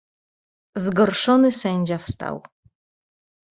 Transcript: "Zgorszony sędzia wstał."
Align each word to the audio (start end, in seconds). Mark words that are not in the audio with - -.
"Zgorszony 0.75 1.51
sędzia 1.51 1.97
wstał." 1.99 2.43